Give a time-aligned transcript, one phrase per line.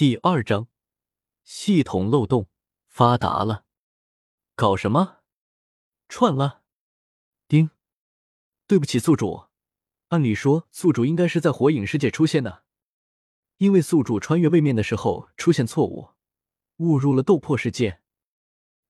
[0.00, 0.66] 第二章，
[1.44, 2.48] 系统漏洞
[2.86, 3.66] 发达了。
[4.54, 5.18] 搞什么？
[6.08, 6.62] 串了？
[7.46, 7.68] 丁，
[8.66, 9.48] 对不起，宿主。
[10.08, 12.64] 按理说，宿主应该是在火影世界出现的，
[13.58, 16.12] 因为宿主穿越位面的时候出现错误，
[16.78, 18.00] 误入了斗破世界。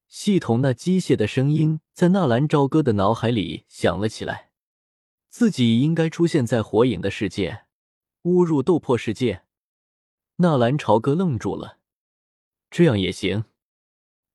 [0.06, 4.52] 系统那机械的声音在纳兰朝歌的脑海里响了起来。
[5.28, 7.66] 自己应该出现在火影的世界，
[8.22, 9.44] 误入斗破世界。
[10.40, 11.78] 纳兰朝歌愣住了，
[12.70, 13.44] 这样也行，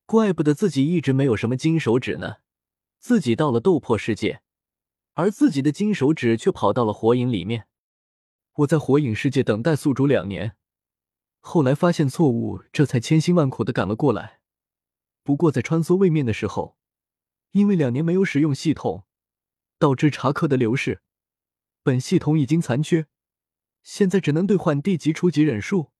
[0.04, 2.36] 怪不得自己一直没有什么金手指呢。
[3.00, 4.40] 自己到了斗破世界，
[5.14, 7.66] 而自己的金手指却跑到了火影里面。
[8.58, 10.56] 我在火影世界等待宿主两年，
[11.40, 14.38] 后来发现错误，这才千辛万苦的赶了过来。
[15.24, 16.78] 不过在穿梭位面的时候，
[17.50, 19.04] 因为两年没有使用系统，
[19.76, 21.02] 导致查克的流逝，
[21.82, 23.08] 本系统已经残缺，
[23.82, 25.90] 现在只能兑换地级初级忍术。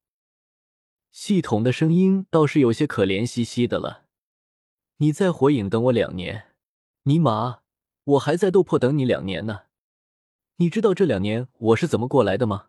[1.18, 4.04] 系统的声音倒是有些可怜兮兮的了。
[4.98, 6.54] 你在火影等我两年，
[7.04, 7.60] 尼玛，
[8.04, 9.62] 我还在斗破等你两年呢。
[10.56, 12.66] 你知道这两年我是怎么过来的吗？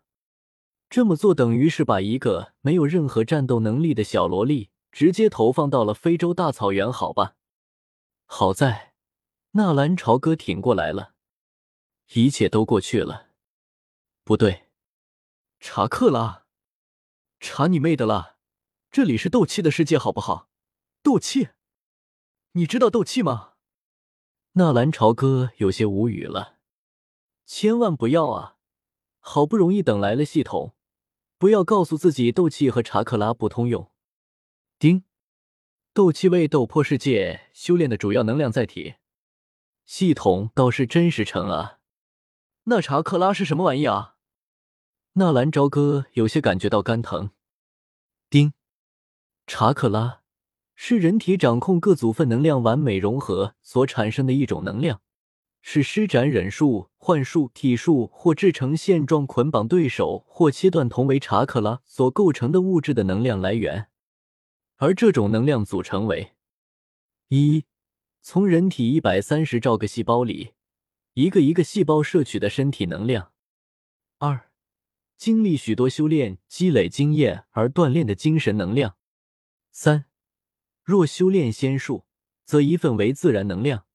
[0.89, 7.35] 这么做等于是把一个没有任何战斗能力的小萝莉直接投放到了非洲大草原，好吧？
[8.25, 8.93] 好在
[9.51, 11.15] 纳兰朝歌挺过来了，
[12.13, 13.27] 一切都过去了。
[14.23, 14.69] 不对，
[15.59, 16.45] 查克拉，
[17.41, 18.35] 查你妹的啦！
[18.91, 20.49] 这里是斗气的世界，好不好？
[21.03, 21.49] 斗气，
[22.53, 23.53] 你知道斗气吗？
[24.53, 26.57] 纳兰朝歌有些无语了。
[27.45, 28.57] 千万不要啊！
[29.19, 30.75] 好不容易等来了系统，
[31.37, 33.91] 不要告诉自己斗气和查克拉不通用。
[34.79, 35.03] 丁，
[35.93, 38.95] 斗气为斗破世界修炼的主要能量载体。
[39.85, 41.79] 系统倒是真实诚啊。
[42.63, 44.15] 那查克拉是什么玩意啊？
[45.13, 47.31] 纳兰朝歌有些感觉到肝疼。
[48.29, 48.53] 丁。
[49.49, 50.23] 查克拉
[50.75, 55.01] 是人体掌控各组分能量完美融合所产生的一种能量，
[55.61, 63.87] 是施展忍术、幻术、体术或制成现状捆绑对手或切断同为查克拉所构成的物质的能量来源。
[64.75, 66.33] 而这种能量组成为：
[67.29, 67.63] 一、
[68.21, 70.51] 从人体一百三十兆个细胞里
[71.13, 73.31] 一个一个细胞摄取的身体能量；
[74.17, 74.51] 二、
[75.15, 78.96] 经历许多修炼积累经验而锻炼的精神能量。
[79.79, 80.05] 三，
[80.83, 82.07] 若修炼仙术，
[82.45, 83.85] 则一份为自然能量。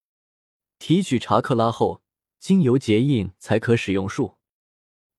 [0.78, 2.04] 提取查克拉后，
[2.38, 4.36] 经由结印才可使用术。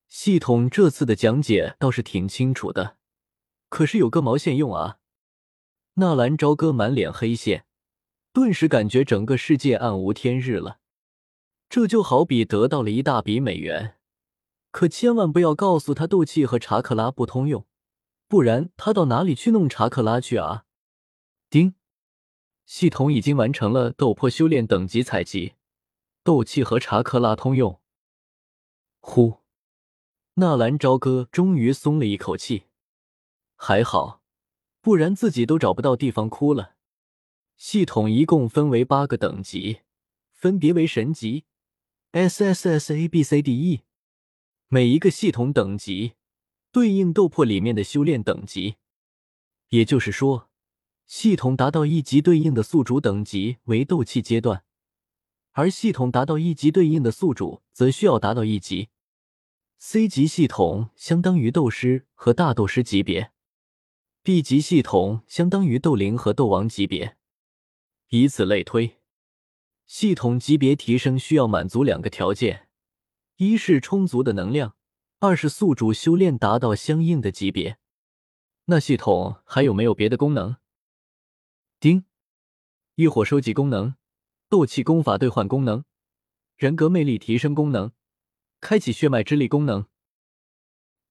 [0.07, 2.95] 系统这次的讲解倒是挺清楚的，
[3.67, 4.99] 可是有个毛线用啊！
[5.95, 7.65] 纳兰朝歌满脸黑线，
[8.31, 10.79] 顿时感觉整个世界暗无天日了。
[11.67, 13.97] 这就好比得到了一大笔美元，
[14.71, 17.67] 可千万不要告诉他斗气和查克拉不通用。
[18.33, 20.65] 不然他到哪里去弄查克拉去啊？
[21.51, 21.75] 丁，
[22.65, 25.53] 系统已经完成了斗破修炼等级采集，
[26.23, 27.79] 斗气和查克拉通用。
[29.01, 29.41] 呼，
[30.33, 32.63] 纳兰朝歌终于松了一口气，
[33.55, 34.23] 还好，
[34.81, 36.73] 不然自己都找不到地方哭了。
[37.55, 39.81] 系统一共分为八个等级，
[40.31, 41.45] 分别为神级
[42.13, 43.81] S S S A B C D E，
[44.69, 46.13] 每一个系统等级。
[46.73, 48.77] 对应斗破里面的修炼等级，
[49.69, 50.49] 也就是说，
[51.05, 54.63] 系统达到一级对应的宿主等级为斗气阶段，
[55.51, 58.89] 而系统达到一级对应的宿主则需要达到一级。
[59.77, 63.31] C 级系统相当于斗师和大斗师级别
[64.23, 67.17] ，B 级系统相当于斗灵和斗王级别，
[68.09, 68.97] 以此类推。
[69.85, 72.67] 系统级别提升需要满足两个条件：
[73.35, 74.75] 一是充足的能量。
[75.25, 77.77] 二是宿主修炼达到相应的级别，
[78.65, 80.57] 那系统还有没有别的功能？
[81.79, 82.03] 丁，
[82.95, 83.95] 异火收集功能，
[84.49, 85.85] 斗气功法兑换功能，
[86.57, 87.93] 人格魅力提升功能，
[88.59, 89.87] 开启血脉之力功能。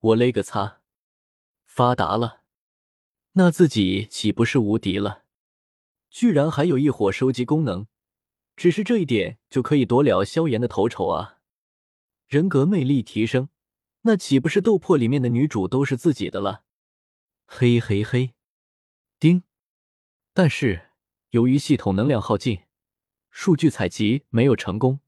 [0.00, 0.82] 我勒个擦，
[1.64, 2.42] 发达了！
[3.32, 5.24] 那自己岂不是无敌了？
[6.10, 7.86] 居然还有异火收集功能，
[8.56, 11.38] 只是这一点就可以夺了萧炎的头筹啊！
[12.26, 13.48] 人格魅力提升。
[14.02, 16.64] 那岂不是斗破里面的女主都是自己的了？
[17.46, 18.34] 嘿嘿嘿，
[19.18, 19.44] 丁。
[20.32, 20.90] 但是
[21.30, 22.62] 由于系统能量耗尽，
[23.30, 25.00] 数据采集没有成功，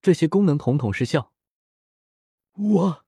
[0.00, 1.32] 这些功能统统失效。
[2.52, 3.04] 我，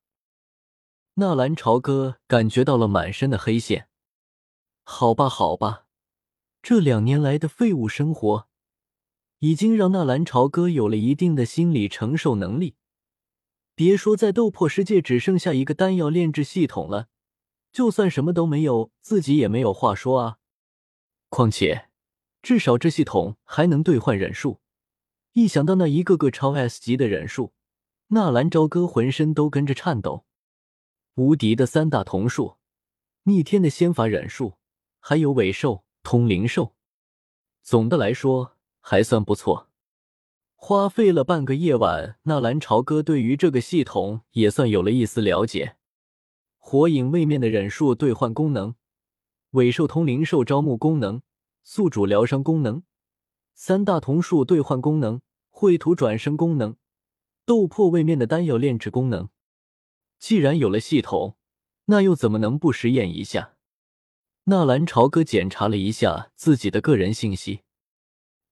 [1.13, 3.87] 纳兰朝歌感觉到了满身的黑线。
[4.83, 5.85] 好吧，好吧，
[6.61, 8.49] 这两年来的废物生活，
[9.39, 12.75] 已经让纳兰朝歌有了一定的心理承受能力。
[13.75, 17.07] 别说在斗破世界只剩下一个丹药炼制系统了，
[17.71, 20.37] 就算什么都没有，自己也没有话说啊。
[21.29, 21.89] 况且，
[22.43, 24.61] 至少这系统还能兑换忍术。
[25.31, 27.53] 一想到那一个个超 S 级的忍术，
[28.09, 30.25] 纳兰朝歌浑身都跟着颤抖。
[31.15, 32.57] 无敌的三大瞳术，
[33.23, 34.59] 逆天的仙法忍术，
[34.99, 36.75] 还有尾兽、通灵兽。
[37.63, 39.69] 总的来说还算不错。
[40.65, 45.75] 花费了半个夜晚，纳兰朝歌对于这个系统也算有了一丝了解。
[46.57, 48.75] 火影位面的忍术兑换功能，
[49.49, 51.21] 尾兽通灵兽招募功能，
[51.65, 52.83] 宿主疗伤功能，
[53.53, 55.19] 三大瞳术兑换功能，
[55.49, 56.77] 绘图转生功能，
[57.45, 59.27] 斗破位面的丹药炼制功能。
[60.17, 61.35] 既然有了系统，
[61.87, 63.55] 那又怎么能不实验一下？
[64.45, 67.63] 纳兰朝歌检查了一下自己的个人信息，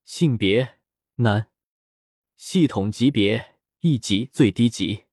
[0.04, 0.74] 性别
[1.16, 1.48] 男，
[2.44, 5.04] 系统级别一级最低级，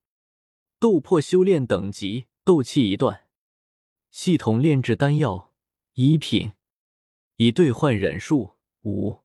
[0.81, 2.27] 斗破修炼等级。
[2.43, 3.27] 斗气一段，
[4.11, 5.53] 系统炼制丹药
[5.93, 6.53] 一品，
[7.37, 8.55] 已兑换忍术
[8.85, 9.19] 五，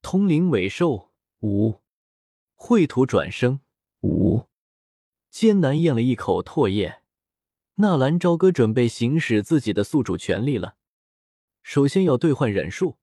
[0.00, 1.82] 通灵尾兽五，
[2.54, 3.60] 绘图转生
[4.00, 4.48] 五。
[5.28, 7.02] 艰难咽了一口唾液，
[7.74, 10.76] 纳兰朝歌准备行使自己的宿主权利了。
[11.62, 12.96] 首先要兑换忍术，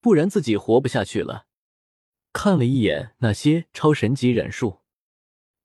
[0.00, 1.45] 不然自己活不下去了。
[2.38, 4.82] 看了一眼那些超神级忍术，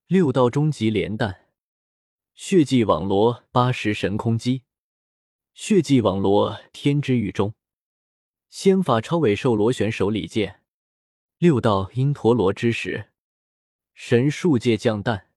[0.07, 1.49] 六道终极连弹。
[2.33, 4.63] 血迹网罗八十神空击，
[5.53, 7.55] 血迹网罗天之狱中，
[8.49, 10.61] 仙法超尾兽螺旋手里剑，
[11.39, 13.11] 六道因陀罗之石，
[13.93, 15.27] 神术界降蛋，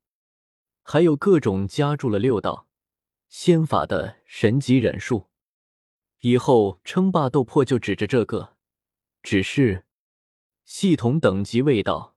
[0.84, 2.68] 还有各种加注了六道
[3.28, 5.28] 仙法的神级忍术。
[6.20, 8.54] 以后称霸斗破就指着这个，
[9.20, 9.83] 只是
[10.64, 12.16] 系统等级未到，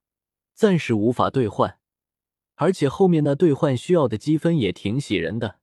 [0.53, 1.79] 暂时无法兑换。
[2.55, 5.59] 而且后面那兑换需要的积分也挺喜人的。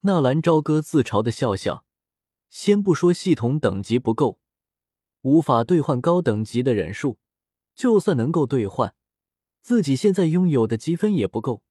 [0.00, 1.84] 纳兰朝歌自嘲的笑笑。
[2.48, 4.40] 先不说系统等级不够，
[5.20, 7.18] 无法兑换高等级的忍术，
[7.76, 8.92] 就算能够兑换，
[9.62, 11.62] 自己现在拥有的积分也不够。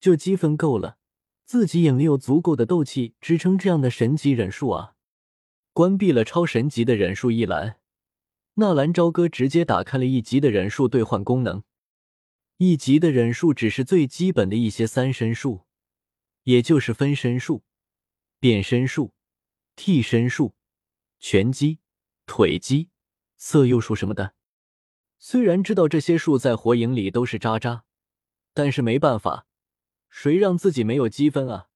[0.00, 0.98] 就积分够了，
[1.44, 4.94] 自己也没有足够的斗气支撑这样的神级忍术啊！
[5.72, 7.78] 关闭了超神级的忍术一栏，
[8.58, 11.62] 纳兰朝歌直接打开了一级的忍术兑换功能。
[12.56, 15.66] 一级的忍术只是最基本的一些三身术，
[16.44, 17.64] 也就是分身术、
[18.40, 19.12] 变身术、
[19.74, 20.54] 替身术、
[21.20, 21.80] 拳击、
[22.24, 22.88] 腿击、
[23.36, 24.32] 色诱术什么的。
[25.18, 27.84] 虽然知道这些术在火影里都是渣渣，
[28.54, 29.46] 但是没办法，
[30.08, 31.68] 谁让自己没有积分啊？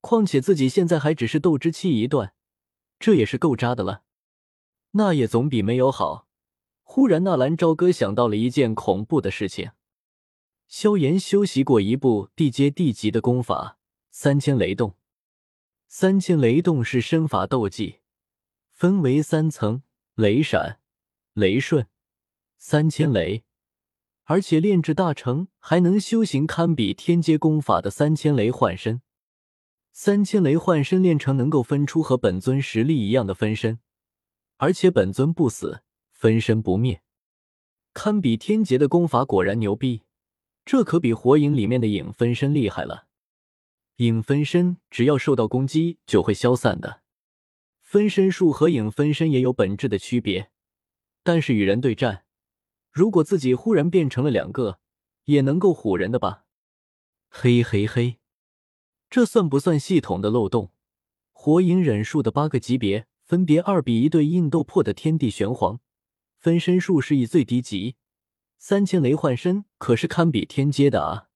[0.00, 2.34] 况且自己现在还只是斗之气一段，
[2.98, 4.02] 这也是够渣的了。
[4.92, 6.28] 那也总比没有好。
[6.82, 9.70] 忽然，纳兰朝歌想到了一件恐怖的事情。
[10.66, 13.78] 萧炎修习过一部地阶地级的功法
[14.10, 14.96] 三千雷动。
[15.86, 18.00] 三千雷动是身法斗技，
[18.70, 19.82] 分为三层：
[20.14, 20.80] 雷闪、
[21.34, 21.86] 雷瞬、
[22.56, 23.44] 三千雷。
[24.24, 29.02] 而且炼制大成，还能修行堪比天阶功法的三千雷幻身。
[29.92, 33.80] 三千雷幻身炼成，能够分出和本尊实力一样的分身，
[34.62, 37.02] 而且本尊不死，分身不灭，
[37.94, 40.02] 堪比天劫的功法，果然牛逼。
[40.66, 43.06] 这可比火影里面的影分身厉害了。
[43.96, 47.00] 影分身只要受到攻击就会消散的，
[47.80, 50.50] 分身术和影分身也有本质的区别。
[51.22, 52.26] 但是与人对战，
[52.92, 54.78] 如果自己忽然变成了两个，
[55.24, 56.44] 也能够唬人的吧？
[57.30, 58.18] 嘿嘿嘿，
[59.08, 60.70] 这算不算系统的漏洞？
[61.32, 65.78] 火影忍术的八个级别分别二比一对应斗破的天地玄黄，
[66.36, 67.94] 分身术是以最低级。
[68.58, 71.28] 三千雷幻身可是堪比天阶的啊！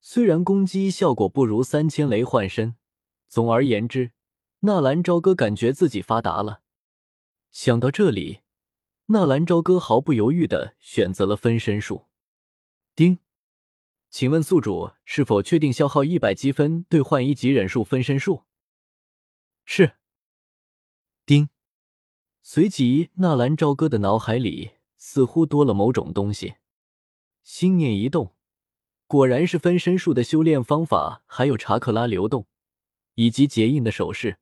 [0.00, 2.76] 虽然攻击效果不如三千雷幻身，
[3.26, 4.12] 总而言之，
[4.60, 6.62] 纳兰朝歌感觉自己发达了。
[7.50, 8.42] 想到这里，
[9.06, 12.06] 纳兰朝歌毫不犹豫的选择了分身术。
[12.94, 13.18] 丁，
[14.08, 18.44] 请问宿主是否确定消耗一百积分兑换一级忍术分身术？
[19.64, 19.97] 是。
[22.42, 24.72] 随即纳兰朝歌的脑海里。
[25.00, 26.56] 似乎多了某种东西，
[27.44, 28.34] 心念一动，
[29.06, 32.48] 果然是分身术的修炼方法，还有查克拉流动
[33.14, 34.38] 以及结印的手势。